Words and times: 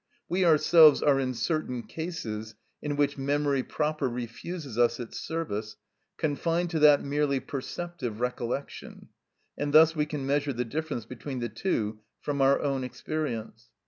We 0.27 0.43
ourselves 0.43 1.03
are 1.03 1.19
in 1.19 1.35
certain 1.35 1.83
cases, 1.83 2.55
in 2.81 2.95
which 2.95 3.19
memory 3.19 3.61
proper 3.61 4.09
refuses 4.09 4.75
us 4.75 4.99
its 4.99 5.19
service, 5.19 5.75
confined 6.17 6.71
to 6.71 6.79
that 6.79 7.03
merely 7.03 7.39
perceptive 7.39 8.19
recollection, 8.19 9.09
and 9.59 9.73
thus 9.75 9.95
we 9.95 10.07
can 10.07 10.25
measure 10.25 10.53
the 10.53 10.65
difference 10.65 11.05
between 11.05 11.37
the 11.39 11.49
two 11.49 11.99
from 12.19 12.41
our 12.41 12.59
own 12.61 12.83
experience. 12.83 13.69